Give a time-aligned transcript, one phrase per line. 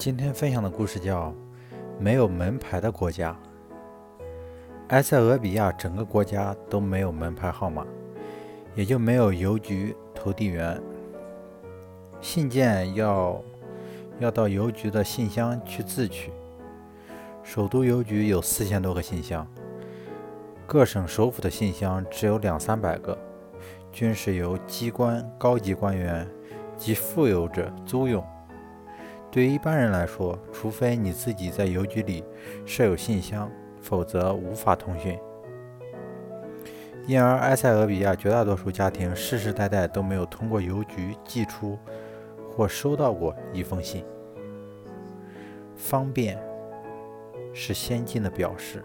[0.00, 1.26] 今天分享的故事叫
[1.98, 3.36] 《没有门牌的国家》。
[4.88, 7.86] 埃塞俄比亚整个国家都没有门牌号码，
[8.74, 10.80] 也就没有邮局投递员。
[12.18, 13.44] 信件要
[14.20, 16.32] 要到邮局的信箱去自取。
[17.42, 19.46] 首都邮局有四千多个信箱，
[20.66, 23.18] 各省首府的信箱只有两三百个，
[23.92, 26.26] 均是由机关高级官员
[26.78, 28.24] 及富有者租用。
[29.30, 32.24] 对于一般人来说，除非你自己在邮局里
[32.66, 33.50] 设有信箱，
[33.80, 35.16] 否则无法通讯。
[37.06, 41.78] 因而，埃塞俄比亚绝大多数家庭世世代代都没有通过邮局寄出
[42.50, 44.04] 或收到过一封信。
[45.76, 46.36] 方便
[47.54, 48.84] 是先进的表示。